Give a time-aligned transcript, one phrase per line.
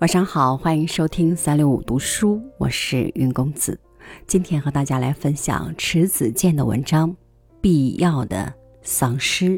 [0.00, 3.80] 晚上好，欢迎收听三六五读书，我是云公子。
[4.26, 7.10] 今天和大家来分享迟子建的文章
[7.62, 8.52] 《必要的
[8.82, 9.52] 丧失》，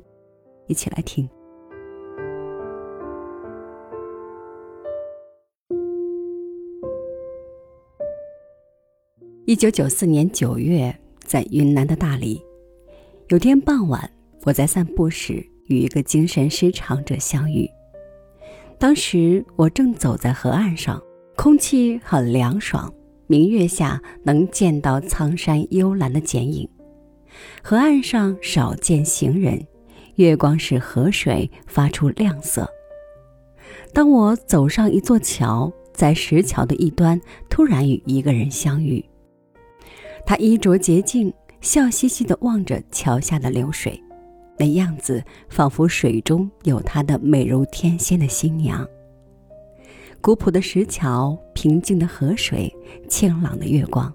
[0.68, 1.28] 一起来听。
[9.44, 12.40] 一九九四年九月，在云南的大理，
[13.26, 14.08] 有天傍晚，
[14.44, 17.68] 我在散步时与一个精神失常者相遇。
[18.80, 21.02] 当时我正走在河岸上，
[21.36, 22.92] 空气很凉爽，
[23.26, 26.68] 明月下能见到苍山幽蓝的剪影。
[27.60, 29.66] 河岸上少见行人，
[30.14, 32.70] 月光使河水发出亮色。
[33.92, 39.04] 当我走上一座桥，在石桥的一端，突然与一个人相遇。
[40.24, 44.00] 他衣着洁净，笑嘻嘻地望着桥下的流水。
[44.58, 48.86] 那样子仿佛水中有她的美如天仙的新娘。
[50.20, 52.74] 古朴的石桥，平静的河水，
[53.08, 54.12] 清朗的月光，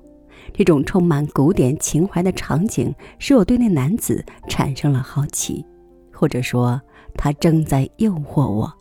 [0.54, 5.66] 这种充满古典情怀的场景，使我对那男子产生了好奇，
[6.12, 6.80] 或者说，
[7.16, 8.72] 他正在诱惑我。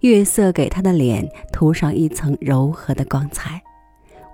[0.00, 3.62] 月色给他的脸涂上一层柔和的光彩，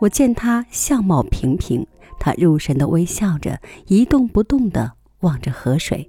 [0.00, 1.86] 我见他相貌平平，
[2.18, 4.94] 他入神的微笑着，一动不动的。
[5.20, 6.08] 望着河水。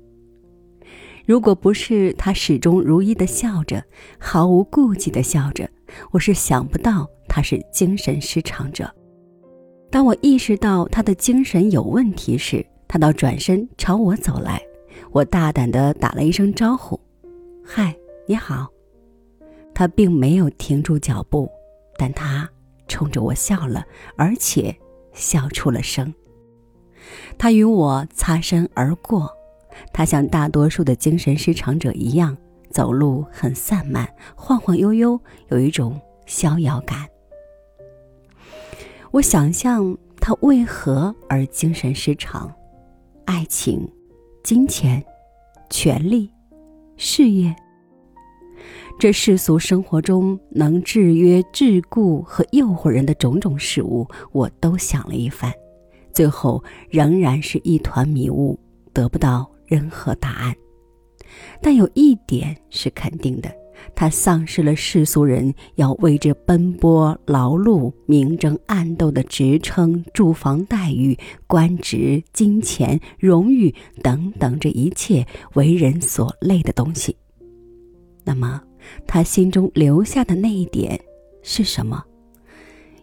[1.26, 3.84] 如果不是他始终如一的笑着，
[4.20, 5.70] 毫无顾忌的笑着，
[6.12, 8.92] 我是想不到他是精神失常者。
[9.90, 14.62] 当我意识到他的精神有问题时，他倒转身朝我走来。
[15.12, 17.00] 我大胆的打了一声招呼
[17.64, 17.96] ：“嗨，
[18.26, 18.68] 你好。”
[19.74, 21.50] 他并没有停住脚步，
[21.98, 22.50] 但他
[22.88, 24.76] 冲着我笑了，而且
[25.14, 26.14] 笑出了声。
[27.38, 29.30] 他与我擦身而过，
[29.94, 32.36] 他像大多数的精神失常者一样，
[32.70, 37.08] 走路很散漫，晃晃悠悠，有一种逍遥感。
[39.12, 42.54] 我想象他为何而精神失常？
[43.26, 43.88] 爱情、
[44.44, 45.04] 金钱、
[45.70, 46.30] 权力、
[46.98, 47.56] 事业，
[49.00, 55.52] 这世俗生活中能制约、桎梏和诱惑人的种种事物，我都想了一番。
[56.14, 58.60] 最后仍然是一团迷雾，
[58.94, 60.56] 得不到任何答案。
[61.62, 63.50] 但有一点是肯定的：
[63.96, 71.18] 他丧失了世俗人要为之奔波劳碌、明争暗斗的职称、住房待遇、
[71.48, 73.74] 官职、金钱、荣誉
[74.04, 77.16] 等等这一切为人所累的东西。
[78.24, 78.62] 那么，
[79.08, 81.00] 他心中留下的那一点
[81.42, 82.04] 是什么？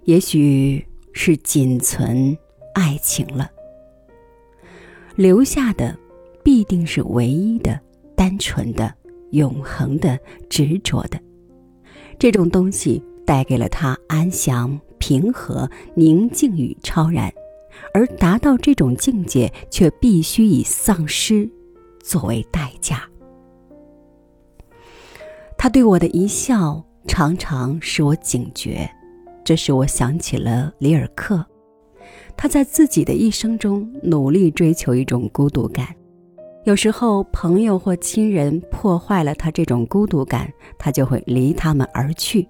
[0.04, 2.36] 也许是仅存。
[2.78, 3.50] 爱情了，
[5.16, 5.98] 留下的
[6.44, 7.76] 必定是唯一的、
[8.14, 8.94] 单纯的、
[9.32, 10.16] 永恒的、
[10.48, 11.18] 执着的。
[12.20, 17.32] 这种东西带给了他安详、平和、宁静与超然，
[17.92, 21.50] 而达到这种境界，却必须以丧失
[22.00, 23.02] 作为代价。
[25.56, 28.88] 他对我的一笑，常常使我警觉，
[29.42, 31.44] 这使我想起了里尔克。
[32.36, 35.88] 他在自己的一生中努力追求一种孤独感，
[36.64, 42.48] 有时候朋友或亲人破坏了他这种孤独感，他就会离他们而去。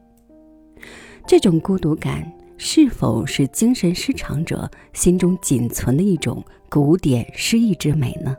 [1.27, 8.37] 这种孤独感是否是精神失常者心中仅存的一种古典诗意之美呢？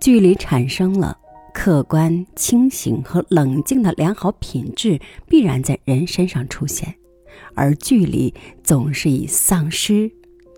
[0.00, 1.16] 距离产生了
[1.52, 6.94] 客观、清醒和冷静的良好品质，必然在人身上出现。
[7.54, 8.32] 而距离
[8.62, 10.10] 总是以丧失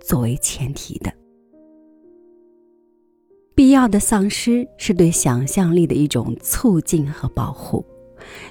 [0.02, 1.12] 作为前提的。
[3.54, 7.84] 必要的丧失是对想象力的一种促进和保护。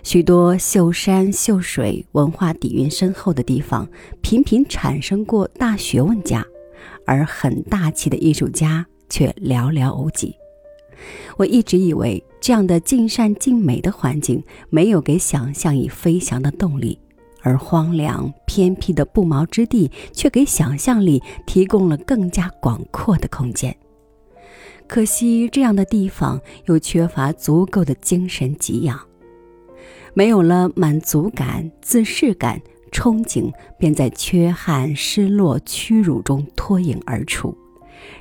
[0.03, 3.89] 许多秀山秀水、文化底蕴深厚的地方，
[4.21, 6.45] 频频产生过大学问家，
[7.05, 10.35] 而很大气的艺术家却寥寥无几。
[11.37, 16.99] 我一直以为，这样的尽善尽美的环境，没有给想象以飞翔的动力。
[17.41, 23.76] 而荒凉偏僻的不毛之地，却给想象力提供了更加广阔的空间。
[24.88, 28.99] 可惜，这样的地方又缺乏足够的精神给养，
[30.14, 32.61] 没有了满足感、自视感，
[32.91, 33.49] 憧憬
[33.79, 37.58] 便在缺憾、失落、屈辱中脱颖而出，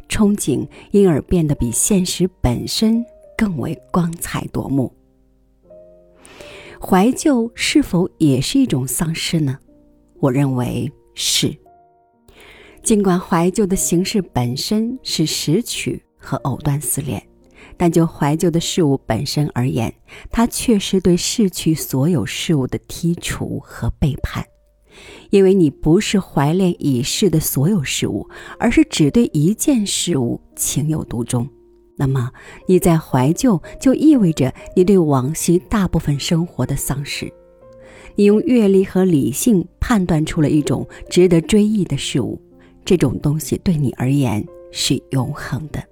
[0.08, 3.04] 憧憬因而变得比现实本身
[3.36, 4.92] 更为光彩夺目。
[6.82, 9.58] 怀旧是否也是一种丧失呢？
[10.18, 11.54] 我认为是。
[12.82, 17.22] 尽管怀旧的形式本身是拾取和藕断丝连，
[17.76, 19.92] 但就怀旧的事物本身而言，
[20.30, 24.42] 它确实对逝去所有事物的剔除和背叛。
[25.28, 28.26] 因为你不是怀恋已逝的所有事物，
[28.58, 31.46] 而是只对一件事物情有独钟。
[32.00, 32.30] 那么
[32.64, 37.30] 你在怀旧，就意味着你对往昔大部分生活的丧失。
[38.14, 42.40] 你用阅历和理性判断出了一种值得追忆的事物，
[42.86, 44.42] 这种东西对你而言
[44.72, 45.84] 是永恒的。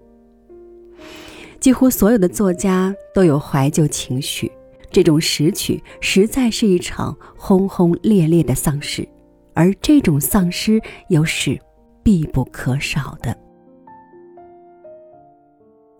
[1.60, 4.50] 几乎所有的作家都有怀旧情绪。
[4.90, 9.06] 这种拾取实在是一场轰轰烈烈的丧失，
[9.52, 11.60] 而这种丧失又是
[12.02, 13.36] 必不可少的。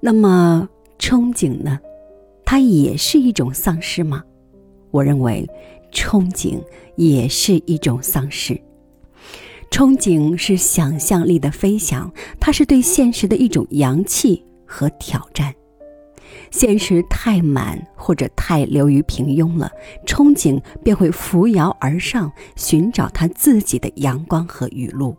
[0.00, 0.69] 那么，
[0.99, 1.79] 憧憬呢？
[2.45, 4.23] 它也是一种丧失吗？
[4.91, 5.49] 我认为，
[5.93, 6.61] 憧憬
[6.97, 8.59] 也是一种丧失。
[9.71, 12.11] 憧憬是想象力的飞翔，
[12.41, 15.55] 它是对现实的一种扬弃和挑战。
[16.50, 19.71] 现实太满或者太流于平庸了，
[20.06, 25.15] 憧憬便会扶摇而上，寻找他自己的阳光和雨露。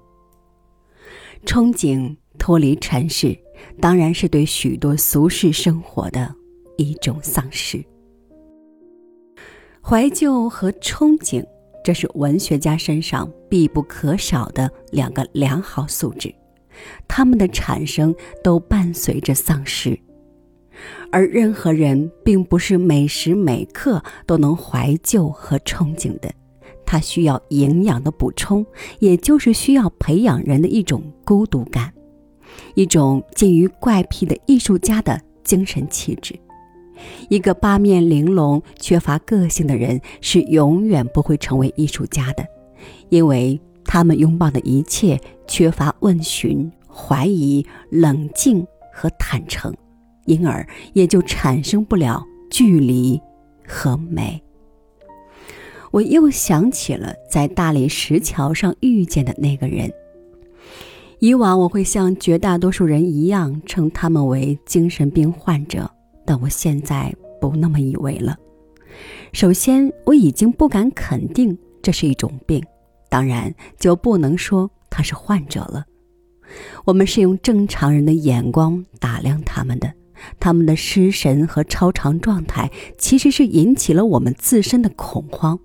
[1.46, 3.38] 憧憬脱离尘世，
[3.80, 6.34] 当然是对许多俗世生活的
[6.78, 7.84] 一种丧失。
[9.82, 11.44] 怀旧和憧憬，
[11.84, 16.34] 这是文学家身上必不可少的两个良好素质，
[17.08, 18.14] 它们的产生
[18.44, 20.00] 都伴随着丧失。
[21.12, 26.32] 而任何人并不是每时每刻都能怀旧和憧憬的，
[26.86, 28.66] 他需要营养的补充，
[29.00, 31.92] 也就是需要培养人的一种孤独感，
[32.76, 36.38] 一种近于怪癖的艺术家的精神气质。
[37.30, 42.46] 一个八面玲珑、缺乏个性的人是永远不会成为艺术家的，
[43.10, 49.74] 因为他们拥抱的一切缺乏问询、怀疑、冷静和坦诚。
[50.26, 53.20] 因而也就产生不了距离
[53.68, 54.40] 和美。
[55.90, 59.92] 我又想起了在大理石桥上遇见的那个人。
[61.20, 65.90] 以往我会像绝大多数人一样称他们为精神病患者，
[66.26, 68.38] 但我现在不那么以为了。
[69.34, 72.64] 首先，我已经不敢肯定这是一种病，
[73.10, 75.86] 当然就不能说他是患者了。
[76.86, 79.94] 我们是用正常人的眼光打量他们的。
[80.40, 85.58] 他们的失神和超常状态，其实是引起了我们自身的恐慌。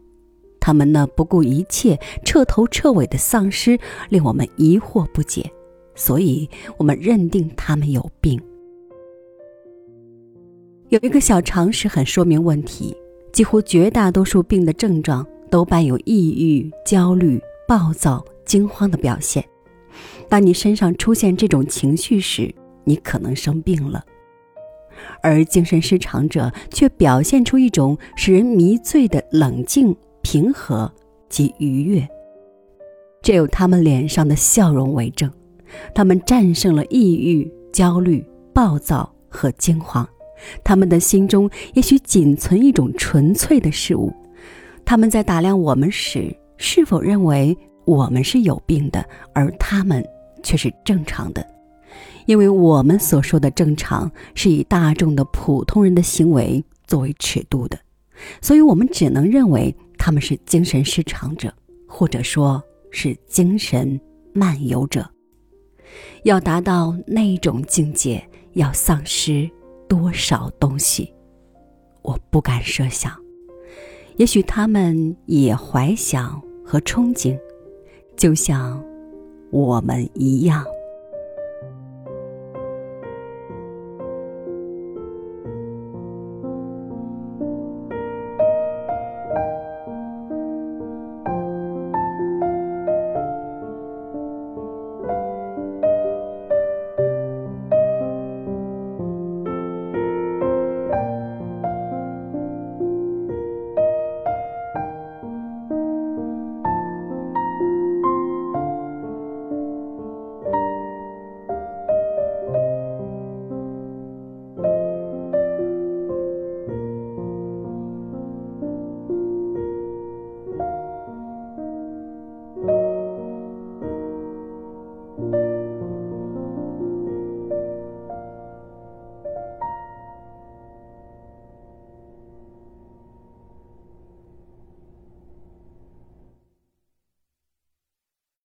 [0.64, 3.78] 他们那不顾一切、彻头彻尾的丧失，
[4.08, 5.52] 令我们疑惑不解，
[5.94, 8.40] 所以我们认定他们有病。
[10.88, 12.96] 有一个小常识很说明问题：
[13.30, 17.38] 几乎绝大多数病的症状都伴有抑郁、焦虑、
[17.68, 19.44] 暴躁、惊慌的表现。
[20.30, 22.50] 当你身上出现这种情绪时，
[22.84, 24.02] 你可能生病了。
[25.22, 29.94] 而精神失常者却表现出一种使人迷醉的冷静、
[30.24, 30.90] 平和
[31.28, 32.08] 及愉悦，
[33.22, 35.30] 这有他们脸上的笑容为证。
[35.94, 40.08] 他们战胜了抑郁、焦虑、暴躁和惊慌，
[40.64, 44.10] 他们的心中也许仅存一种纯粹的事物。
[44.84, 49.04] 他们在打量我们时，是否认为我们是有病的，
[49.34, 50.02] 而他们
[50.42, 51.46] 却是正常的？
[52.24, 57.78] 因为我们所说的正常是以大众的普通人的行为作为尺度的，
[58.40, 59.74] 所以我们只能认为
[60.06, 61.50] 他们是精神失常者，
[61.88, 63.98] 或者说是精神
[64.34, 65.10] 漫游者。
[66.24, 69.50] 要达到那种境界，要丧失
[69.88, 71.10] 多少东西，
[72.02, 73.18] 我不敢设想。
[74.16, 77.38] 也许他们也怀想和憧憬，
[78.14, 78.84] 就像
[79.50, 80.66] 我们一样。